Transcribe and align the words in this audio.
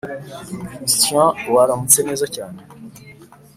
Christian 0.79 1.35
waramutse 1.53 1.99
neza 2.07 2.25
cyane 2.35 2.59